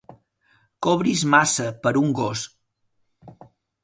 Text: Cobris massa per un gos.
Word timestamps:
Cobris 0.85 1.25
massa 1.33 1.67
per 1.83 1.91
un 2.01 2.15
gos. 2.21 2.47